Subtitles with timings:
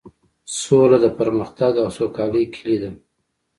[0.59, 2.91] سوله د پرمختګ او سوکالۍ کیلي ده.